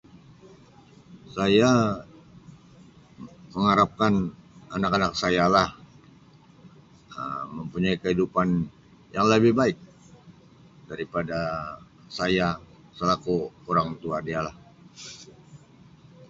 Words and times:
Saya 1.35 1.71
me-mengharapkan 3.21 4.33
anak-anak 4.75 5.13
saya 5.21 5.45
lah 5.55 5.69
Um 7.19 7.45
mempunyai 7.61 7.97
kehidupan 8.03 8.47
yang 9.15 9.25
labih 9.31 9.53
baik 9.59 9.77
daripada 10.89 11.37
saya 12.17 12.47
salaku 12.97 13.37
urang 13.69 13.89
tua 14.01 14.17
dia 14.27 14.39
lah. 14.47 14.55